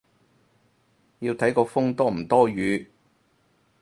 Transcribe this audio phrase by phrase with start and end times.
[1.19, 2.89] 要睇個風多唔多雨